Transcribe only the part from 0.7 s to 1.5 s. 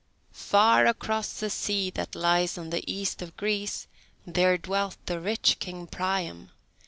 across